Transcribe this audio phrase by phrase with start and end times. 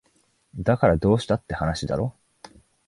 [0.57, 2.15] だからどうしたって話だろ